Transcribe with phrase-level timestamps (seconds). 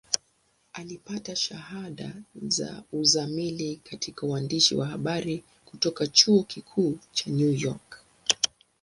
[0.73, 2.15] Alipata shahada
[2.57, 8.03] ya uzamili katika uandishi wa habari kutoka Chuo Kikuu cha New York.